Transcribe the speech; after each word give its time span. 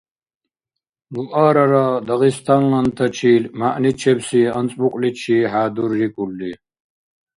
Луарара 1.13 1.85
дагъистанлантачил 2.07 3.43
мягӀничебси 3.59 4.41
анцӀбукьличи 4.57 5.37
хӀядуррикӀулри. 5.51 6.51